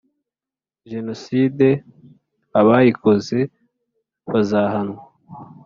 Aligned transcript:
Jenoside 0.91 1.67
abayikoze 2.59 3.39
bazahanwa 4.31 5.01